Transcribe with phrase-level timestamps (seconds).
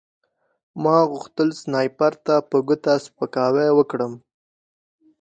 [0.83, 4.13] ما غوښتل سنایپر ته په ګوته سپکاوی وکړم